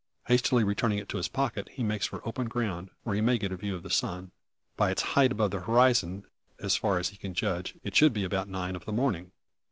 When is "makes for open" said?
1.83-2.47